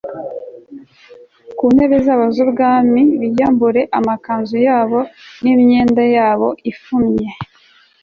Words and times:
ku 1.57 1.65
ntebe 1.73 1.97
zabo 2.05 2.25
z 2.35 2.37
ubwami 2.45 3.01
k 3.07 3.11
biyambure 3.21 3.81
amakanzu 3.97 4.57
yabo 4.67 4.99
n 5.41 5.43
imyenda 5.53 6.03
yabo 6.15 6.47
ifumye 6.71 7.27